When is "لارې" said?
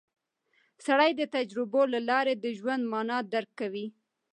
2.09-2.33